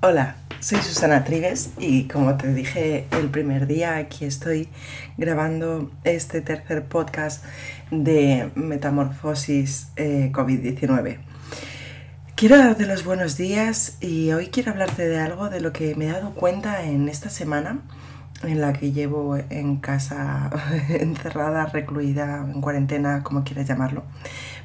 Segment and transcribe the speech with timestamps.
[0.00, 4.68] Hola, soy Susana Trives y como te dije el primer día, aquí estoy
[5.16, 7.44] grabando este tercer podcast
[7.90, 11.18] de Metamorfosis eh, COVID-19.
[12.36, 16.04] Quiero darte los buenos días y hoy quiero hablarte de algo de lo que me
[16.04, 17.80] he dado cuenta en esta semana
[18.44, 20.48] en la que llevo en casa
[20.90, 24.04] encerrada, recluida, en cuarentena, como quieras llamarlo.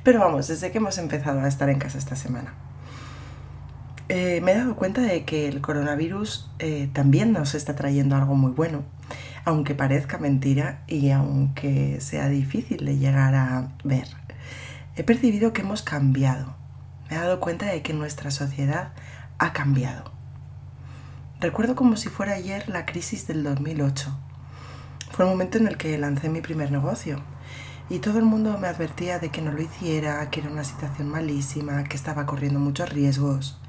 [0.04, 2.54] Pero vamos, desde que hemos empezado a estar en casa esta semana.
[4.16, 8.36] Eh, me he dado cuenta de que el coronavirus eh, también nos está trayendo algo
[8.36, 8.84] muy bueno,
[9.44, 14.08] aunque parezca mentira y aunque sea difícil de llegar a ver.
[14.96, 16.56] He percibido que hemos cambiado.
[17.10, 18.94] Me he dado cuenta de que nuestra sociedad
[19.40, 20.12] ha cambiado.
[21.40, 24.16] Recuerdo como si fuera ayer la crisis del 2008.
[25.10, 27.20] Fue el momento en el que lancé mi primer negocio
[27.90, 31.10] y todo el mundo me advertía de que no lo hiciera, que era una situación
[31.10, 33.60] malísima, que estaba corriendo muchos riesgos.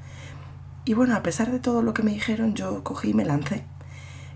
[0.87, 3.63] Y bueno, a pesar de todo lo que me dijeron, yo cogí y me lancé.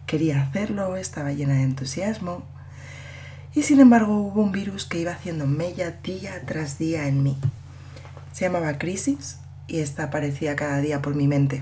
[0.08, 2.44] Quería hacerlo, estaba llena de entusiasmo.
[3.53, 7.38] Y sin embargo hubo un virus que iba haciendo mella día tras día en mí.
[8.33, 11.61] Se llamaba crisis y esta aparecía cada día por mi mente.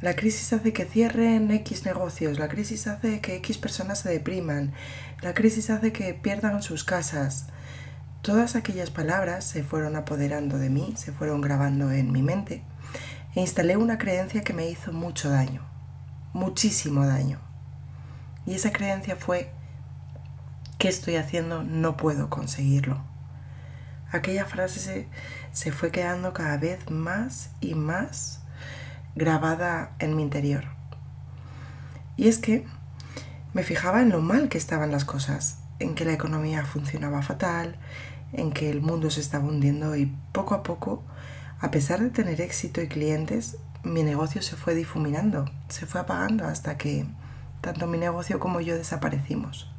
[0.00, 4.72] La crisis hace que cierren X negocios, la crisis hace que X personas se depriman,
[5.20, 7.46] la crisis hace que pierdan sus casas.
[8.22, 12.62] Todas aquellas palabras se fueron apoderando de mí, se fueron grabando en mi mente
[13.34, 15.62] e instalé una creencia que me hizo mucho daño,
[16.32, 17.38] muchísimo daño.
[18.46, 19.50] Y esa creencia fue,
[20.78, 21.62] ¿qué estoy haciendo?
[21.62, 23.02] No puedo conseguirlo.
[24.10, 25.08] Aquella frase se,
[25.52, 28.40] se fue quedando cada vez más y más
[29.14, 30.64] grabada en mi interior.
[32.16, 32.66] Y es que
[33.52, 37.76] me fijaba en lo mal que estaban las cosas, en que la economía funcionaba fatal,
[38.32, 41.02] en que el mundo se estaba hundiendo y poco a poco
[41.60, 46.44] a pesar de tener éxito y clientes, mi negocio se fue difuminando, se fue apagando
[46.44, 47.06] hasta que
[47.60, 49.70] tanto mi negocio como yo desaparecimos.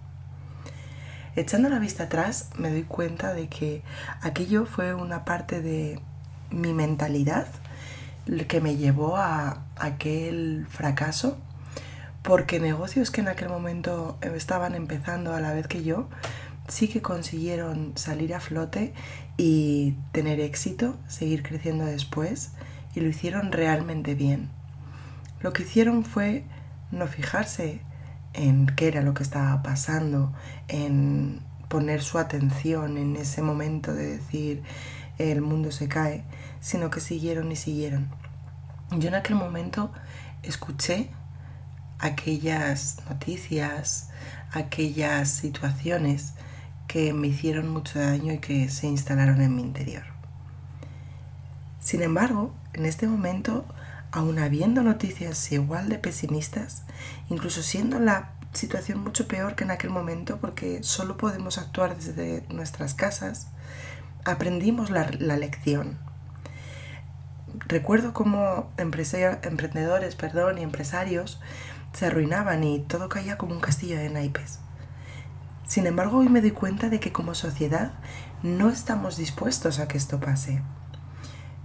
[1.35, 3.81] Echando la vista atrás me doy cuenta de que
[4.21, 6.01] aquello fue una parte de
[6.49, 7.47] mi mentalidad
[8.47, 11.37] que me llevó a aquel fracaso
[12.23, 16.09] porque negocios que en aquel momento estaban empezando a la vez que yo
[16.69, 18.93] sí que consiguieron salir a flote
[19.37, 22.51] y tener éxito, seguir creciendo después,
[22.95, 24.49] y lo hicieron realmente bien.
[25.41, 26.45] Lo que hicieron fue
[26.91, 27.81] no fijarse
[28.33, 30.33] en qué era lo que estaba pasando,
[30.67, 34.63] en poner su atención en ese momento de decir
[35.17, 36.23] el mundo se cae,
[36.61, 38.09] sino que siguieron y siguieron.
[38.97, 39.91] Yo en aquel momento
[40.41, 41.09] escuché
[41.99, 44.09] aquellas noticias,
[44.51, 46.33] aquellas situaciones
[46.89, 50.03] que me hicieron mucho daño y que se instalaron en mi interior.
[51.79, 53.63] Sin embargo, en este momento,
[54.11, 56.83] aun habiendo noticias igual de pesimistas,
[57.29, 62.43] incluso siendo la situación mucho peor que en aquel momento porque solo podemos actuar desde
[62.49, 63.49] nuestras casas,
[64.25, 65.05] aprendimos la,
[65.37, 65.99] lección.
[67.67, 71.39] Recuerdo cómo emprendedores perdón, y empresarios
[71.93, 74.59] se arruinaban y todo caía como un castillo de naipes.
[75.69, 77.91] Sin embargo, hoy me doy cuenta de que como sociedad
[78.41, 80.63] no estamos dispuestos a que esto pase.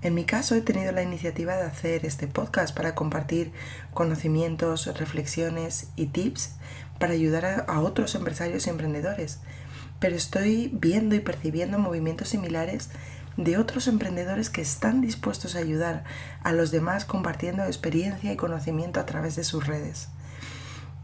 [0.03, 3.55] En mi caso he tenido la iniciativa de hacer este podcast para compartir
[3.95, 6.57] conocimientos, reflexiones y tips
[6.99, 9.39] para ayudar a, otros empresarios y emprendedores.
[10.01, 12.91] Pero estoy viendo y percibiendo movimientos similares
[13.39, 16.05] de otros emprendedores que están dispuestos a ayudar
[16.43, 20.11] a los demás compartiendo experiencia y conocimiento a través de sus redes.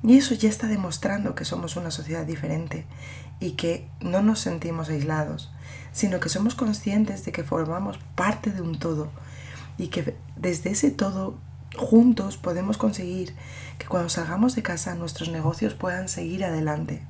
[0.02, 2.86] Y eso ya está demostrando que somos una sociedad diferente
[3.38, 5.52] y que no nos sentimos aislados,
[5.92, 9.10] sino que somos conscientes de que formamos parte de un todo
[9.76, 11.38] y que desde ese todo
[11.76, 13.34] juntos podemos conseguir
[13.78, 17.02] que cuando salgamos de casa nuestros negocios puedan seguir adelante.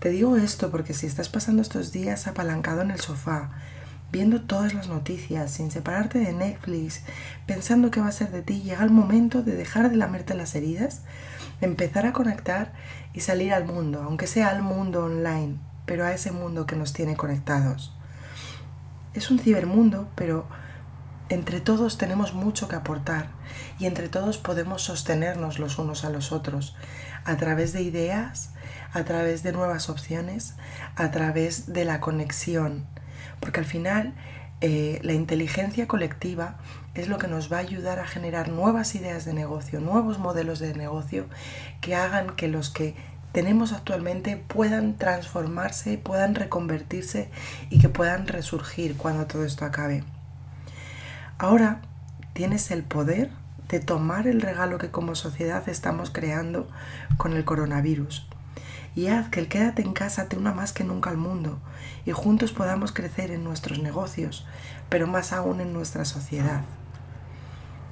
[0.00, 3.50] Te digo esto porque si estás pasando estos días apalancado en el sofá,
[4.12, 7.02] viendo todas las noticias, sin separarte de Netflix,
[7.46, 10.54] pensando qué va a ser de ti, llega el momento de dejar de lamerte las
[10.54, 11.02] heridas,
[11.60, 12.72] empezar a conectar
[13.12, 15.56] y salir al mundo, aunque sea al mundo online,
[15.86, 17.94] pero a ese mundo que nos tiene conectados.
[19.14, 20.46] Es un cibermundo, pero
[21.28, 23.28] entre todos tenemos mucho que aportar
[23.78, 26.76] y entre todos podemos sostenernos los unos a los otros
[27.24, 28.50] a través de ideas,
[28.92, 30.54] a través de nuevas opciones,
[30.96, 32.86] a través de la conexión,
[33.40, 34.14] porque al final
[34.60, 36.56] eh, la inteligencia colectiva
[36.94, 40.58] es lo que nos va a ayudar a generar nuevas ideas de negocio, nuevos modelos
[40.58, 41.26] de negocio
[41.80, 42.96] que hagan que los que
[43.32, 47.30] tenemos actualmente puedan transformarse, puedan reconvertirse
[47.70, 50.02] y que puedan resurgir cuando todo esto acabe.
[51.38, 51.82] Ahora
[52.32, 53.30] tienes el poder
[53.68, 56.68] de tomar el regalo que como sociedad estamos creando
[57.16, 58.26] con el coronavirus.
[58.98, 61.60] Y haz que el quédate en casa te una más que nunca al mundo
[62.04, 64.44] y juntos podamos crecer en nuestros negocios,
[64.88, 66.62] pero más aún en nuestra sociedad.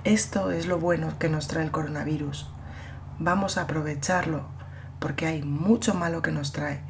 [0.03, 2.49] Esto es lo bueno que nos trae el coronavirus.
[3.21, 4.49] Vamos a aprovecharlo
[4.99, 6.81] porque hay mucho malo que nos trae,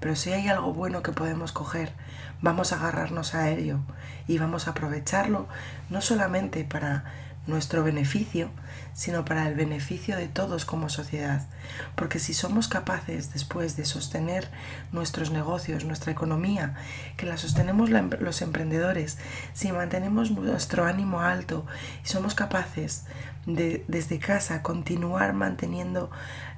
[0.00, 1.92] pero si hay algo bueno que podemos coger,
[2.40, 3.80] vamos a agarrarnos a ello
[4.26, 5.48] y vamos a aprovecharlo
[5.90, 7.04] no solamente para
[7.46, 8.50] nuestro beneficio,
[8.94, 11.46] sino para el beneficio de todos como sociedad.
[11.94, 14.48] Porque si somos capaces después de sostener
[14.92, 16.74] nuestros negocios, nuestra economía,
[17.16, 19.18] que la sostenemos los emprendedores,
[19.52, 21.66] si mantenemos nuestro ánimo alto
[22.04, 23.04] y somos capaces
[23.46, 26.10] de desde casa continuar manteniendo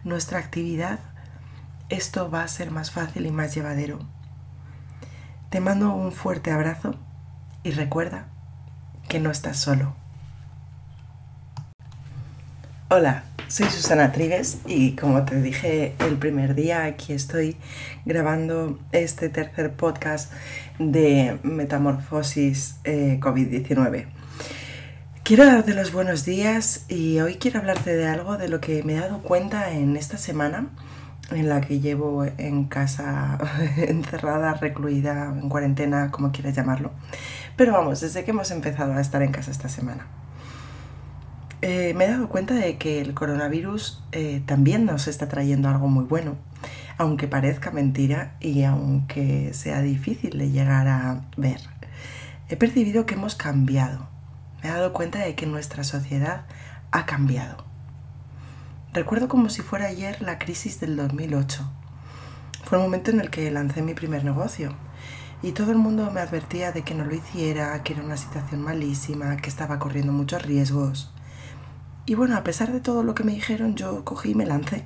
[0.04, 1.00] nuestra actividad,
[1.88, 3.98] esto va a ser más fácil y más llevadero.
[5.50, 6.94] Te mando un fuerte abrazo
[7.62, 8.26] y recuerda
[9.08, 9.94] que no estás solo.
[12.90, 17.58] Hola, soy Susana Trives y como te dije el primer día, aquí estoy
[18.06, 20.32] grabando este tercer podcast
[20.78, 24.06] de Metamorfosis eh, COVID-19.
[25.22, 28.94] Quiero darte los buenos días y hoy quiero hablarte de algo de lo que me
[28.94, 30.68] he dado cuenta en esta semana
[31.30, 33.36] en la que llevo en casa
[33.76, 36.92] encerrada, recluida, en cuarentena, como quieras llamarlo.
[37.54, 40.06] Pero vamos, desde que hemos empezado a estar en casa esta semana.
[41.60, 45.88] Eh, me he dado cuenta de que el coronavirus eh, también nos está trayendo algo
[45.88, 46.36] muy bueno,
[46.98, 51.60] aunque parezca mentira y aunque sea difícil de llegar a ver.
[52.48, 54.08] He percibido que hemos cambiado.
[54.62, 56.46] Me he dado cuenta de que nuestra sociedad
[56.92, 57.64] ha cambiado.
[58.92, 61.68] Recuerdo como si fuera ayer la crisis del 2008.
[62.64, 64.74] Fue el momento en el que lancé mi primer negocio
[65.42, 68.62] y todo el mundo me advertía de que no lo hiciera, que era una situación
[68.62, 71.12] malísima, que estaba corriendo muchos riesgos.
[72.08, 74.82] Y bueno, a pesar de todo lo que me dijeron, yo cogí y me lancé.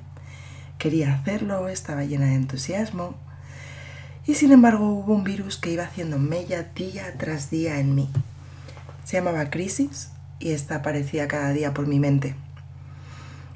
[0.77, 3.15] Quería hacerlo, estaba llena de entusiasmo.
[4.27, 8.09] Y sin embargo hubo un virus que iba haciendo mella día tras día en mí.
[9.05, 12.35] Se llamaba crisis y esta aparecía cada día por mi mente.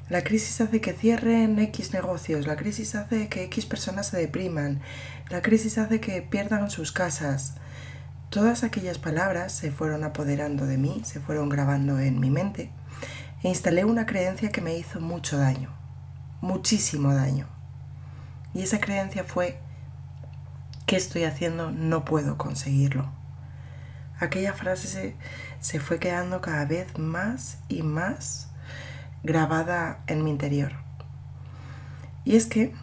[0.08, 4.80] La crisis hace que cierren X negocios, la crisis hace que X personas se depriman,
[5.28, 7.52] la crisis hace que pierdan sus casas.
[8.30, 12.70] Todas aquellas palabras se fueron apoderando de mí, se fueron grabando en mi mente
[13.42, 15.70] e instalé una creencia que me hizo mucho daño,
[16.40, 17.46] muchísimo daño.
[18.54, 19.60] Y esa creencia fue,
[20.86, 21.70] ¿qué estoy haciendo?
[21.70, 23.10] No puedo conseguirlo.
[24.18, 25.16] Aquella frase se,
[25.60, 28.48] se fue quedando cada vez más y más
[29.22, 30.72] grabada en mi interior.
[32.24, 32.74] Y es que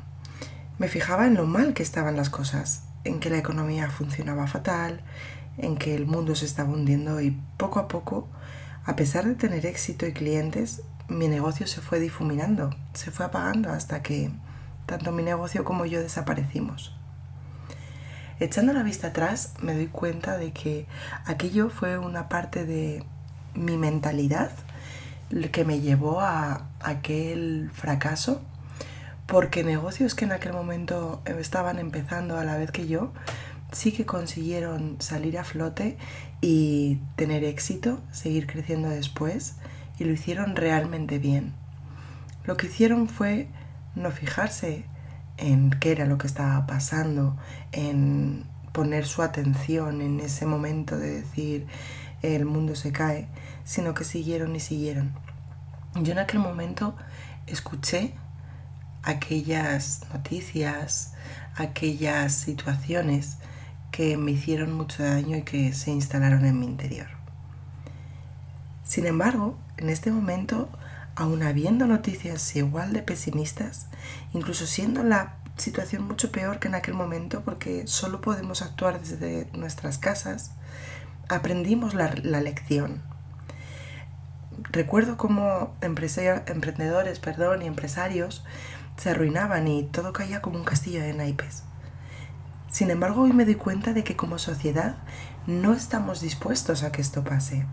[0.78, 5.01] me fijaba en lo mal que estaban las cosas, en que la economía funcionaba fatal,
[5.58, 8.28] en que el mundo se estaba hundiendo y poco a poco
[8.86, 13.72] a pesar de tener éxito y clientes, mi negocio se fue difuminando, se fue apagando
[13.72, 14.32] hasta que
[14.86, 16.96] tanto mi negocio como yo desaparecimos.
[18.40, 20.88] Echando la vista atrás me doy cuenta de que
[21.26, 23.04] aquello fue una parte de
[23.54, 24.52] mi mentalidad
[25.52, 28.42] que me llevó a aquel fracaso
[29.26, 33.12] porque negocios que en aquel momento estaban empezando a la vez que yo
[33.71, 35.97] sí que consiguieron salir a flote
[36.41, 39.56] y tener éxito, seguir creciendo después,
[40.00, 41.53] y lo hicieron realmente bien.
[42.45, 43.48] Lo que hicieron fue
[43.95, 44.86] no fijarse
[45.38, 47.38] en qué era lo que estaba pasando,
[47.72, 51.65] en poner su atención en ese momento de decir
[52.22, 53.27] el mundo se cae,
[53.63, 55.13] sino que siguieron y siguieron.
[55.95, 56.95] Yo en aquel momento
[57.48, 58.13] escuché
[59.03, 61.13] aquellas noticias,
[61.55, 63.38] aquellas situaciones
[63.96, 67.08] que me hicieron mucho daño y que se instalaron en mi interior.
[68.84, 70.68] Sin embargo, en este momento,
[71.16, 73.88] aun habiendo noticias igual de pesimistas,
[74.34, 79.48] incluso siendo la situación mucho peor que en aquel momento, porque solo podemos actuar desde
[79.54, 80.52] nuestras casas,
[81.30, 82.10] aprendimos la,
[82.42, 83.02] lección.
[84.72, 88.44] Recuerdo cómo emprendedores perdón, y empresarios
[88.98, 91.64] se arruinaban y todo caía como un castillo de naipes.
[92.75, 94.98] Sin embargo, hoy me doy cuenta de que como sociedad
[95.48, 97.65] no estamos dispuestos a que esto pase.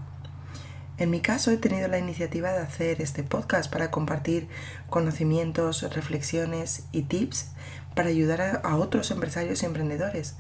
[0.97, 4.47] En mi caso he tenido la iniciativa de hacer este podcast para compartir
[4.89, 7.49] conocimientos, reflexiones y tips
[7.97, 10.37] para ayudar a, otros empresarios y emprendedores.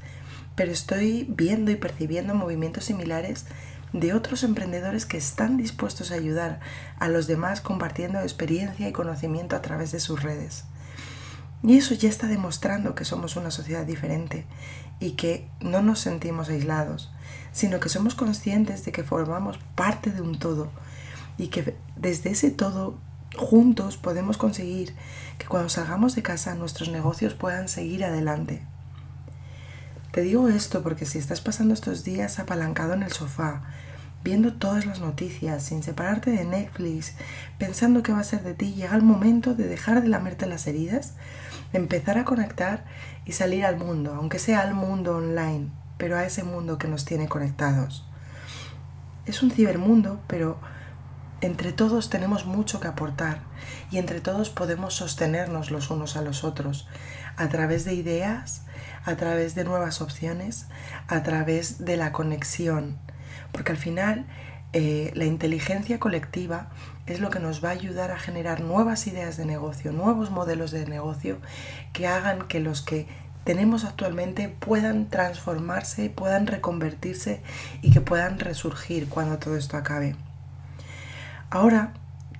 [0.54, 3.47] Pero estoy viendo y percibiendo movimientos similares
[3.92, 6.61] de otros emprendedores que están dispuestos a ayudar
[7.00, 10.66] a los demás compartiendo experiencia y conocimiento a través de sus redes.
[11.62, 14.47] Y eso ya está demostrando que somos una sociedad diferente
[14.99, 17.12] y que no nos sentimos aislados,
[17.52, 20.71] sino que somos conscientes de que formamos parte de un todo
[21.38, 22.99] y que desde ese todo
[23.37, 24.95] juntos podemos conseguir
[25.38, 28.62] que cuando salgamos de casa nuestros negocios puedan seguir adelante.
[30.12, 33.62] Te digo esto porque si estás pasando estos días apalancado en el sofá,
[34.23, 37.14] viendo todas las noticias, sin separarte de Netflix,
[37.59, 40.66] pensando qué va a ser de ti, llega el momento de dejar de lamerte las
[40.66, 41.14] heridas,
[41.73, 42.85] empezar a conectar
[43.25, 47.05] y salir al mundo, aunque sea al mundo online, pero a ese mundo que nos
[47.05, 48.07] tiene conectados.
[49.26, 50.59] Es un cibermundo, pero
[51.41, 53.41] entre todos tenemos mucho que aportar
[53.91, 56.88] y entre todos podemos sostenernos los unos a los otros
[57.37, 58.62] a través de ideas,
[59.05, 60.67] a través de nuevas opciones,
[61.09, 62.99] a través de la conexión.
[63.50, 64.26] Porque al final
[64.75, 66.69] eh, la inteligencia colectiva
[67.07, 70.71] es lo que nos va a ayudar a generar nuevas ideas de negocio, nuevos modelos
[70.71, 71.38] de negocio
[71.93, 73.07] que hagan que los que
[73.45, 77.43] tenemos actualmente puedan transformarse, puedan reconvertirse
[77.83, 80.17] y que puedan resurgir cuando todo esto acabe.
[81.50, 81.93] Ahora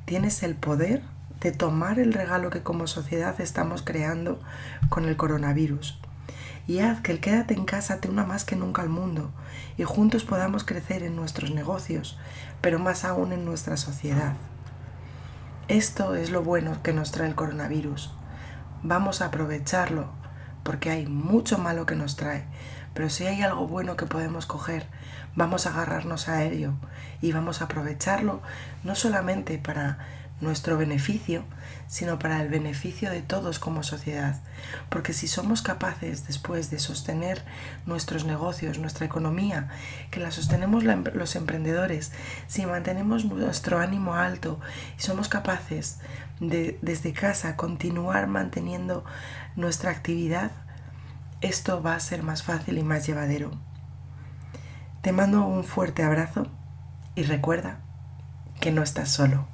[0.07, 1.03] tienes el poder
[1.41, 4.41] de tomar el regalo que como sociedad estamos creando
[4.89, 5.99] con el coronavirus
[6.67, 9.31] y haz que el quédate en casa te una más que nunca al mundo
[9.77, 12.19] y juntos podamos crecer en nuestros negocios,
[12.61, 14.35] pero más aún en nuestra sociedad.
[15.69, 18.13] Esto es lo bueno que nos trae el coronavirus.
[18.83, 20.11] Vamos a aprovecharlo
[20.63, 22.45] porque hay mucho malo que nos trae,
[22.95, 24.87] pero si hay algo bueno que podemos coger,
[25.35, 26.75] vamos a agarrarnos a ello
[27.21, 28.43] y vamos a aprovecharlo
[28.85, 29.99] no solamente para
[30.43, 31.45] nuestro beneficio,
[31.87, 34.41] sino para el beneficio de todos como sociedad.
[34.91, 37.43] Porque si somos capaces después de sostener
[37.87, 39.69] nuestros negocios, nuestra economía,
[40.11, 42.13] que la sostenemos los emprendedores,
[42.49, 44.61] si mantenemos nuestro ánimo alto
[44.99, 45.99] y somos capaces
[46.41, 49.05] de desde casa continuar manteniendo
[49.55, 50.51] nuestra actividad,
[51.41, 53.53] esto va a ser más fácil y más llevadero.
[55.03, 56.47] Te mando un fuerte abrazo
[57.15, 57.81] y recuerda
[58.61, 59.52] que no estás solo.